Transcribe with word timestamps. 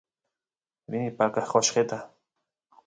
rini 0.91 1.11
paqa 1.17 1.41
qoshqet 1.51 1.89